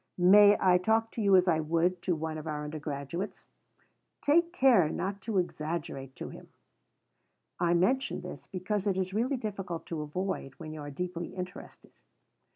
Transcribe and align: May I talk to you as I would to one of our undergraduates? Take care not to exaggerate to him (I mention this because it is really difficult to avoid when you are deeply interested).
May 0.17 0.57
I 0.59 0.79
talk 0.79 1.11
to 1.11 1.21
you 1.21 1.35
as 1.35 1.47
I 1.47 1.59
would 1.59 2.01
to 2.01 2.15
one 2.15 2.39
of 2.39 2.47
our 2.47 2.63
undergraduates? 2.63 3.49
Take 4.19 4.51
care 4.51 4.89
not 4.89 5.21
to 5.21 5.37
exaggerate 5.37 6.15
to 6.15 6.29
him 6.29 6.49
(I 7.59 7.75
mention 7.75 8.21
this 8.21 8.47
because 8.47 8.87
it 8.87 8.97
is 8.97 9.13
really 9.13 9.37
difficult 9.37 9.85
to 9.85 10.01
avoid 10.01 10.55
when 10.55 10.73
you 10.73 10.81
are 10.81 10.89
deeply 10.89 11.35
interested). 11.35 11.91